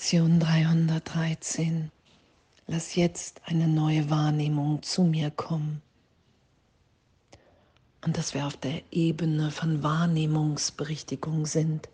[0.00, 1.90] Lektion 313.
[2.66, 5.82] Lass jetzt eine neue Wahrnehmung zu mir kommen.
[8.02, 11.90] Und dass wir auf der Ebene von Wahrnehmungsberichtigung sind.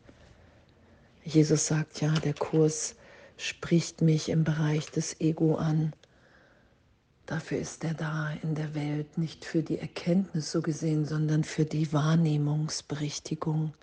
[1.24, 2.94] Jesus sagt ja, der Kurs
[3.38, 5.92] spricht mich im Bereich des Ego an.
[7.26, 11.64] Dafür ist er da in der Welt, nicht für die Erkenntnis so gesehen, sondern für
[11.64, 13.74] die Wahrnehmungsberichtigung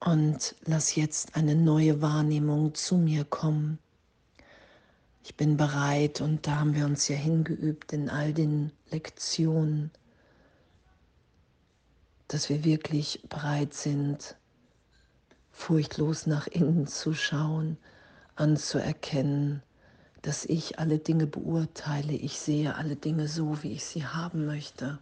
[0.00, 3.78] und lass jetzt eine neue Wahrnehmung zu mir kommen.
[5.24, 9.90] Ich bin bereit und da haben wir uns ja hingeübt in all den Lektionen,
[12.28, 14.36] dass wir wirklich bereit sind,
[15.50, 17.76] furchtlos nach innen zu schauen,
[18.36, 19.62] anzuerkennen,
[20.22, 24.98] dass ich alle Dinge beurteile, ich sehe alle Dinge so, wie ich sie haben möchte.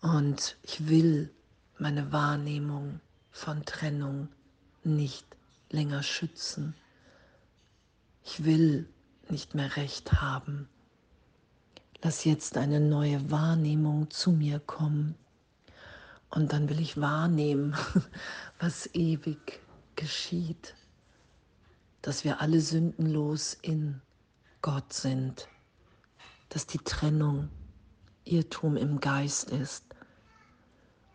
[0.00, 1.30] Und ich will
[1.78, 4.28] meine Wahrnehmung von Trennung
[4.82, 5.26] nicht
[5.70, 6.74] länger schützen.
[8.24, 8.88] Ich will
[9.28, 10.68] nicht mehr recht haben.
[12.02, 15.14] Lass jetzt eine neue Wahrnehmung zu mir kommen.
[16.30, 17.76] Und dann will ich wahrnehmen,
[18.58, 19.60] was ewig
[19.96, 20.74] geschieht.
[22.02, 24.00] Dass wir alle sündenlos in
[24.62, 25.48] Gott sind.
[26.48, 27.48] Dass die Trennung
[28.24, 29.89] Irrtum im Geist ist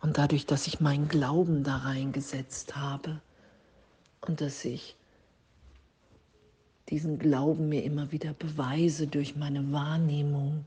[0.06, 3.20] und dadurch, dass ich meinen Glauben da reingesetzt habe
[4.20, 4.94] und dass ich
[6.88, 10.64] diesen Glauben mir immer wieder beweise durch meine Wahrnehmung.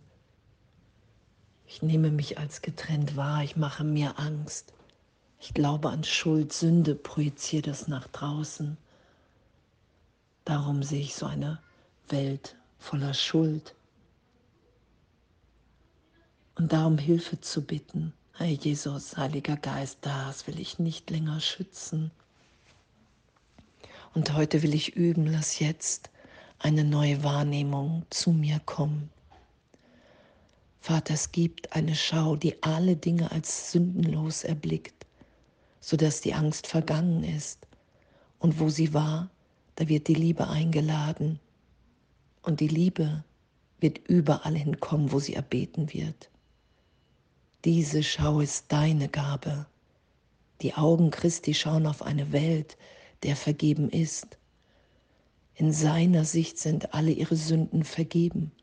[1.66, 4.74] Ich nehme mich als getrennt wahr, ich mache mir Angst.
[5.40, 8.76] Ich glaube an Schuld, Sünde, projiziere das nach draußen.
[10.44, 11.60] Darum sehe ich so eine
[12.10, 13.74] Welt voller Schuld.
[16.56, 18.12] Und darum Hilfe zu bitten.
[18.40, 22.10] Herr Jesus, Heiliger Geist, das will ich nicht länger schützen.
[24.14, 26.10] Und heute will ich üben, lass jetzt
[26.58, 29.10] eine neue Wahrnehmung zu mir kommen.
[30.80, 35.06] Vater, es gibt eine Schau, die alle Dinge als sündenlos erblickt,
[35.82, 37.68] sodass die Angst vergangen ist.
[38.40, 39.30] Und wo sie war,
[39.76, 41.42] da wird die Liebe eingeladen.
[42.44, 43.22] Und die Liebe
[43.82, 46.30] wird überall hinkommen, wo sie erbeten wird.
[47.66, 49.66] Diese Schau ist deine Gabe.
[50.62, 52.78] Die Augen Christi schauen auf eine Welt,
[53.24, 54.38] der vergeben ist.
[55.56, 58.54] In seiner Sicht sind alle ihre Sünden vergeben.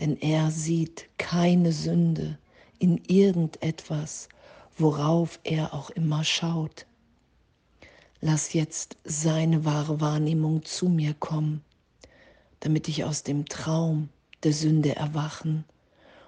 [0.00, 2.38] Denn er sieht keine Sünde
[2.78, 4.28] in irgendetwas,
[4.76, 6.84] worauf er auch immer schaut.
[8.20, 11.64] Lass jetzt seine wahre Wahrnehmung zu mir kommen,
[12.60, 14.10] damit ich aus dem Traum
[14.42, 15.64] der Sünde erwachen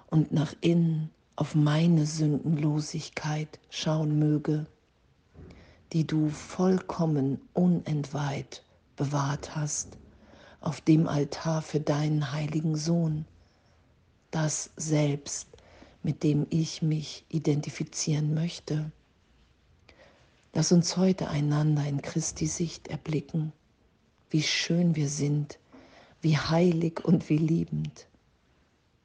[0.07, 1.11] und nach innen
[1.41, 4.67] auf meine Sündenlosigkeit schauen möge,
[5.91, 8.63] die du vollkommen unentweiht
[8.95, 9.97] bewahrt hast
[10.59, 13.25] auf dem Altar für deinen heiligen Sohn,
[14.29, 15.47] das selbst,
[16.03, 18.91] mit dem ich mich identifizieren möchte.
[20.53, 23.51] Lass uns heute einander in Christi Sicht erblicken,
[24.29, 25.57] wie schön wir sind,
[26.21, 28.05] wie heilig und wie liebend.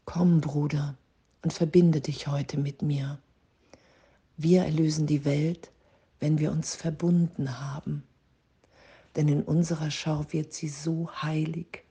[0.04, 0.98] Komm, Bruder,
[1.46, 3.20] und verbinde dich heute mit mir.
[4.36, 5.70] Wir erlösen die Welt,
[6.18, 8.02] wenn wir uns verbunden haben.
[9.14, 11.84] Denn in unserer Schau wird sie so heilig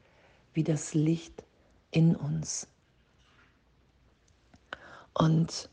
[0.53, 1.45] wie das Licht
[1.91, 2.67] in uns.
[5.13, 5.69] Und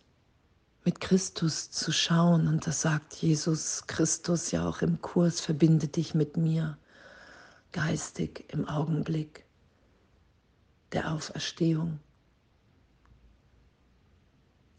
[0.85, 6.15] mit Christus zu schauen, und das sagt Jesus Christus ja auch im Kurs, verbinde dich
[6.15, 6.79] mit mir,
[7.73, 9.45] geistig im Augenblick
[10.93, 11.99] der Auferstehung.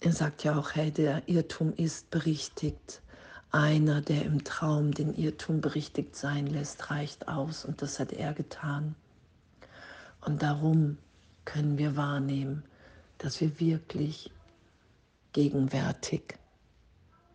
[0.04, 3.02] Er sagt ja auch, hey, der Irrtum ist berichtigt.
[3.52, 8.34] Einer, der im Traum den Irrtum berichtigt sein lässt, reicht aus und das hat er
[8.34, 8.96] getan.
[10.20, 10.98] Und darum
[11.46, 12.66] können wir wahrnehmen,
[13.18, 14.30] dass wir wirklich
[15.32, 16.38] gegenwärtig,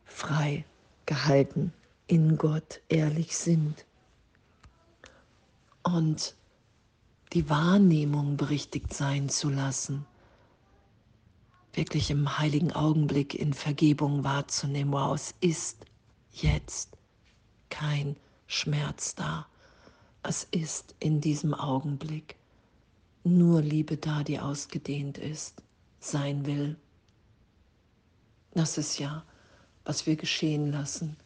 [0.05, 0.67] frei
[1.07, 1.73] gehalten
[2.07, 3.87] in Gott ehrlich sind.
[5.83, 6.35] Und
[7.33, 10.05] die Wahrnehmung berichtigt sein zu lassen
[11.73, 15.85] wirklich im heiligen Augenblick in Vergebung wahrzunehmen, wow, es ist
[16.33, 16.97] jetzt
[17.71, 18.17] kein
[18.47, 19.47] Schmerz da.
[20.23, 22.37] Es ist in diesem Augenblick
[23.25, 25.63] nur Liebe da, die ausgedehnt ist,
[26.01, 26.77] sein will.
[28.53, 29.25] Das ist ja,
[29.85, 31.17] was wir geschehen lassen.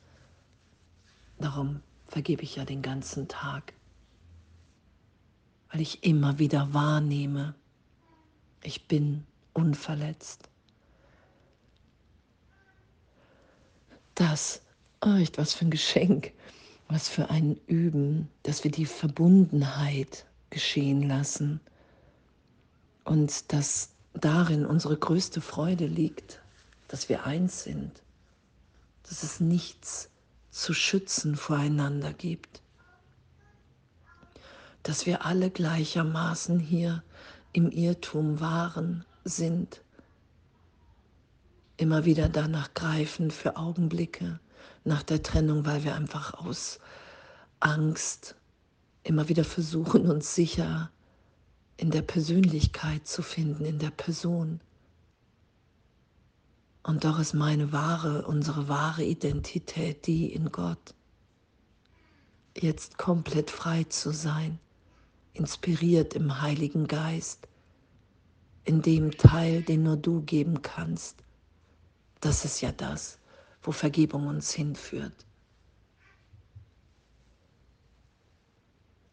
[1.39, 3.73] Darum vergebe ich ja den ganzen Tag,
[5.71, 7.55] weil ich immer wieder wahrnehme,
[8.63, 10.49] ich bin unverletzt.
[14.15, 14.61] Das,
[15.05, 16.33] oh, echt was für ein Geschenk.
[16.89, 21.61] Was für ein Üben, dass wir die Verbundenheit geschehen lassen
[23.05, 26.43] und dass darin unsere größte Freude liegt,
[26.89, 28.03] dass wir eins sind,
[29.05, 30.11] dass es nichts
[30.51, 32.61] zu schützen voreinander gibt,
[34.83, 37.03] dass wir alle gleichermaßen hier
[37.55, 39.83] im Irrtum waren, sind,
[41.77, 44.41] immer wieder danach greifen für Augenblicke
[44.85, 46.79] nach der Trennung, weil wir einfach aus
[47.61, 48.37] Angst
[49.05, 50.91] immer wieder versuchen, uns sicher
[51.77, 54.61] in der Persönlichkeit zu finden, in der Person.
[56.85, 60.95] Und doch ist meine wahre, unsere wahre Identität die in Gott.
[62.57, 64.59] Jetzt komplett frei zu sein,
[65.33, 67.49] inspiriert im Heiligen Geist,
[68.65, 71.23] in dem Teil, den nur du geben kannst.
[72.21, 73.19] Das ist ja das,
[73.63, 75.27] wo Vergebung uns hinführt.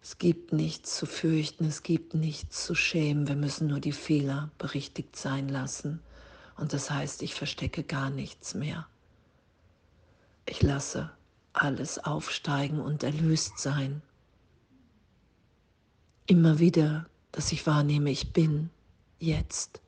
[0.02, 3.28] Es gibt nichts zu fürchten, es gibt nichts zu schämen.
[3.28, 6.02] Wir müssen nur die Fehler berichtigt sein lassen.
[6.58, 8.88] Und das heißt, ich verstecke gar nichts mehr.
[10.46, 11.12] Ich lasse
[11.54, 14.02] alles aufsteigen und erlöst sein.
[16.26, 18.72] Immer wieder, dass ich wahrnehme, ich bin
[19.20, 19.82] jetzt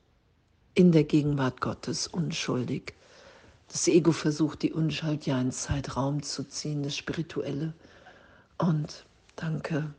[0.74, 2.94] in der Gegenwart Gottes unschuldig.
[3.70, 7.74] Das Ego versucht, die Unschuld ja in Zeitraum zu ziehen, das Spirituelle.
[8.58, 9.06] Und
[9.36, 9.94] danke,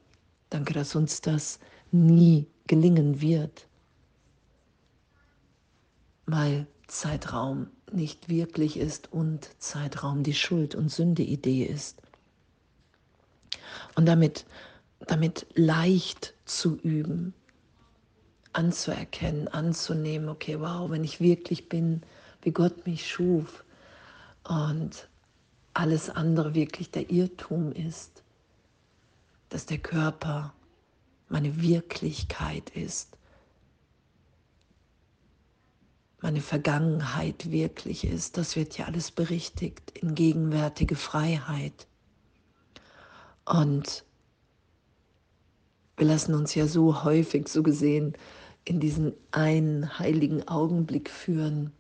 [0.51, 1.59] danke, dass uns das
[1.91, 3.67] nie gelingen wird
[6.27, 12.01] weil Zeitraum nicht wirklich ist und Zeitraum die Schuld- und Sünde-Idee ist.
[13.95, 14.47] Und damit,
[15.01, 17.35] damit leicht zu üben,
[18.53, 22.03] anzuerkennen, anzunehmen, okay, wow, wenn ich wirklich bin,
[22.43, 23.65] wie Gott mich schuf
[24.45, 25.09] und
[25.75, 28.23] alles andere wirklich der Irrtum ist,
[29.49, 30.53] dass der Körper
[31.29, 33.17] meine Wirklichkeit ist
[36.23, 38.37] meine Vergangenheit wirklich ist.
[38.37, 41.89] Das wird ja alles berichtigt in gegenwärtige Freiheit.
[43.45, 44.05] Und
[45.97, 48.15] wir lassen uns ja so häufig, so gesehen,
[48.65, 51.73] in diesen einen heiligen Augenblick führen,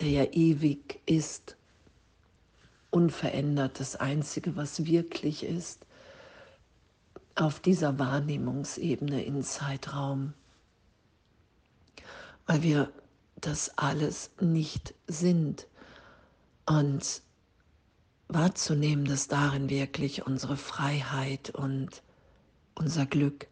[0.00, 1.56] der ja ewig ist,
[2.90, 5.86] unverändert, das Einzige, was wirklich ist,
[7.34, 10.34] auf dieser Wahrnehmungsebene in Zeitraum.
[12.46, 12.92] Weil wir
[13.36, 15.66] das alles nicht sind
[16.66, 17.22] und
[18.28, 22.02] wahrzunehmen, dass darin wirklich unsere Freiheit und
[22.74, 23.48] unser Glück,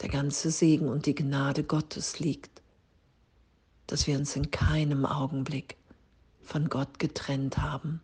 [0.00, 2.62] der ganze Segen und die Gnade Gottes liegt,
[3.86, 5.76] dass wir uns in keinem Augenblick
[6.42, 8.00] von Gott getrennt haben.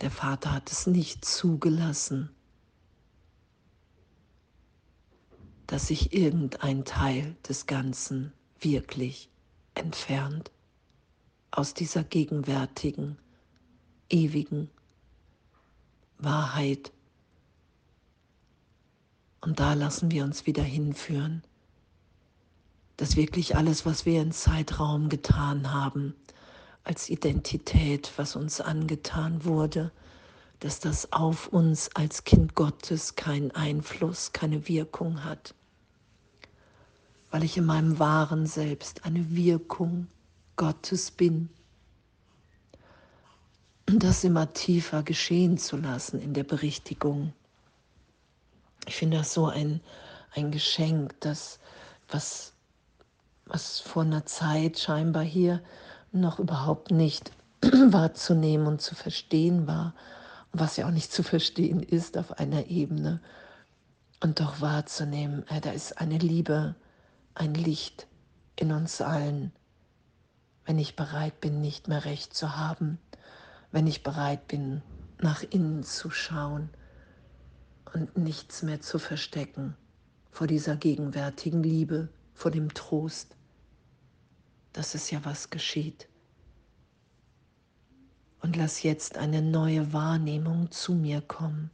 [0.00, 2.30] Der Vater hat es nicht zugelassen,
[5.66, 9.28] dass sich irgendein Teil des Ganzen wirklich
[9.74, 10.50] entfernt
[11.50, 13.18] aus dieser gegenwärtigen,
[14.08, 14.70] ewigen
[16.18, 16.92] Wahrheit.
[19.48, 21.42] Und da lassen wir uns wieder hinführen,
[22.98, 26.14] dass wirklich alles, was wir in Zeitraum getan haben,
[26.84, 29.90] als Identität, was uns angetan wurde,
[30.60, 35.54] dass das auf uns als Kind Gottes keinen Einfluss, keine Wirkung hat
[37.30, 40.08] weil ich in meinem wahren Selbst eine Wirkung
[40.56, 41.48] Gottes bin.
[43.88, 47.32] Und das immer tiefer geschehen zu lassen in der Berichtigung.
[48.88, 49.82] Ich finde das so ein,
[50.34, 51.58] ein Geschenk, das,
[52.08, 52.54] was,
[53.44, 55.62] was vor einer Zeit scheinbar hier
[56.10, 57.30] noch überhaupt nicht
[57.60, 59.94] wahrzunehmen und zu verstehen war,
[60.52, 63.20] was ja auch nicht zu verstehen ist auf einer Ebene,
[64.20, 66.74] und doch wahrzunehmen, äh, da ist eine Liebe,
[67.34, 68.06] ein Licht
[68.56, 69.52] in uns allen,
[70.64, 72.98] wenn ich bereit bin, nicht mehr recht zu haben,
[73.70, 74.80] wenn ich bereit bin,
[75.20, 76.70] nach innen zu schauen
[77.94, 79.76] und nichts mehr zu verstecken
[80.30, 83.36] vor dieser gegenwärtigen Liebe, vor dem Trost,
[84.72, 86.08] dass es ja was geschieht.
[88.40, 91.70] Und lass jetzt eine neue Wahrnehmung zu mir kommen.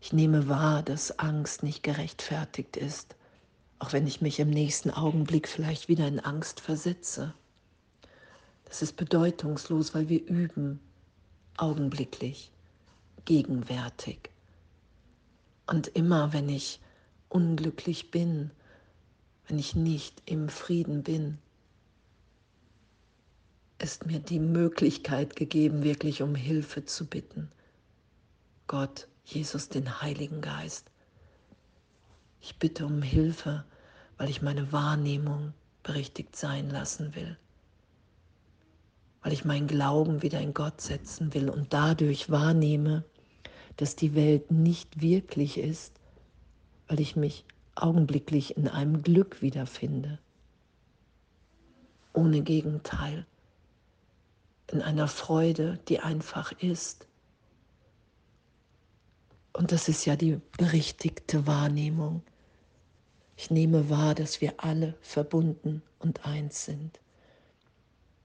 [0.00, 3.14] Ich nehme wahr, dass Angst nicht gerechtfertigt ist
[3.82, 7.34] auch wenn ich mich im nächsten Augenblick vielleicht wieder in Angst versetze.
[8.64, 10.78] Das ist bedeutungslos, weil wir üben
[11.56, 12.52] augenblicklich,
[13.24, 14.30] gegenwärtig.
[15.72, 16.80] Und immer wenn ich
[17.30, 18.50] unglücklich bin,
[19.48, 21.38] wenn ich nicht im Frieden bin,
[23.78, 27.50] ist mir die Möglichkeit gegeben, wirklich um Hilfe zu bitten.
[28.66, 30.90] Gott, Jesus, den Heiligen Geist.
[32.42, 33.64] Ich bitte um Hilfe,
[34.18, 37.38] weil ich meine Wahrnehmung berichtigt sein lassen will,
[39.22, 43.06] weil ich meinen Glauben wieder in Gott setzen will und dadurch wahrnehme,
[43.76, 45.98] dass die Welt nicht wirklich ist,
[46.88, 50.18] weil ich mich augenblicklich in einem Glück wiederfinde,
[52.12, 53.26] ohne Gegenteil,
[54.68, 57.06] in einer Freude, die einfach ist.
[59.52, 62.22] Und das ist ja die berichtigte Wahrnehmung.
[63.36, 67.00] Ich nehme wahr, dass wir alle verbunden und eins sind.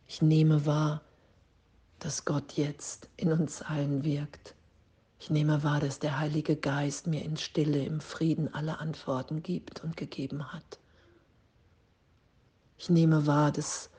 [0.07, 1.01] Ich nehme wahr,
[1.99, 4.55] dass Gott jetzt in uns allen wirkt.
[5.19, 9.83] Ich nehme wahr, dass der Heilige Geist mir in Stille, im Frieden alle Antworten gibt
[9.83, 10.79] und gegeben hat.
[12.77, 13.89] Ich nehme wahr, dass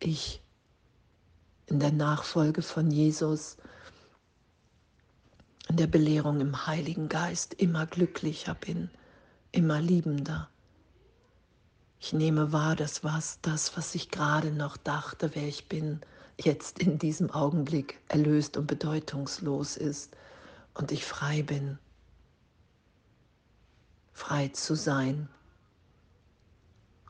[0.00, 0.42] ich
[1.66, 3.56] in der Nachfolge von Jesus,
[5.68, 8.90] in der Belehrung im Heiligen Geist immer glücklicher bin,
[9.52, 10.48] immer liebender.
[12.00, 16.00] Ich nehme wahr, dass was das, was ich gerade noch dachte, wer ich bin,
[16.38, 20.16] jetzt in diesem Augenblick erlöst und bedeutungslos ist
[20.74, 21.78] und ich frei bin,
[24.12, 25.28] frei zu sein.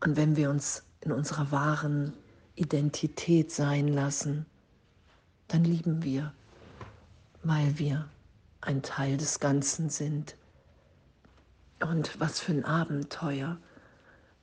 [0.00, 2.12] Und wenn wir uns in unserer wahren
[2.54, 4.46] Identität sein lassen,
[5.48, 6.32] dann lieben wir,
[7.42, 8.08] weil wir
[8.60, 10.36] ein Teil des Ganzen sind.
[11.80, 13.58] Und was für ein Abenteuer.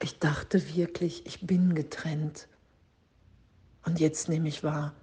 [0.01, 2.47] Ich dachte wirklich, ich bin getrennt.
[3.85, 4.93] Und jetzt nehme ich wahr,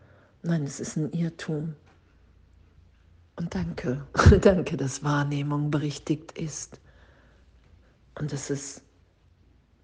[0.42, 1.74] nein, es ist ein Irrtum.
[3.38, 4.04] Und danke,
[4.40, 6.80] danke, dass Wahrnehmung berichtigt ist
[8.18, 8.82] und dass es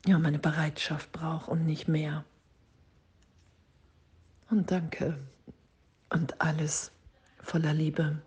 [0.05, 2.25] ja meine Bereitschaft braucht und nicht mehr.
[4.51, 5.17] Und danke
[6.11, 6.91] und alles
[7.39, 8.21] voller Liebe.